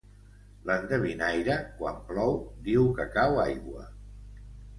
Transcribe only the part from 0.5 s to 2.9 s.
L'endevinaire, quan plou, diu